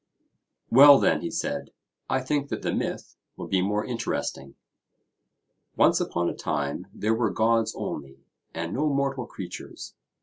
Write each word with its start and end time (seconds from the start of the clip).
Well, 0.71 0.97
then, 0.97 1.21
he 1.21 1.29
said, 1.29 1.69
I 2.09 2.21
think 2.21 2.49
that 2.49 2.63
the 2.63 2.73
myth 2.73 3.17
will 3.37 3.45
be 3.45 3.61
more 3.61 3.85
interesting. 3.85 4.55
Once 5.75 6.01
upon 6.01 6.27
a 6.27 6.33
time 6.35 6.87
there 6.91 7.13
were 7.13 7.29
gods 7.29 7.75
only, 7.77 8.25
and 8.51 8.73
no 8.73 8.89
mortal 8.91 9.27
creatures. 9.27 9.93